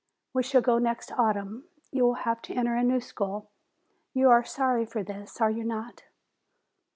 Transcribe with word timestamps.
We 0.33 0.41
shall 0.41 0.61
go 0.61 0.79
next 0.79 1.11
autumn. 1.15 1.65
You 1.91 2.03
will 2.05 2.15
have 2.25 2.41
to 2.41 2.55
enter 2.55 2.75
a 2.75 2.83
new 2.83 2.99
school. 2.99 3.51
You 4.15 4.31
are 4.31 4.43
sorry 4.43 4.83
for 4.83 5.03
this, 5.03 5.39
are 5.39 5.51
you 5.51 5.63
not? 5.63 6.05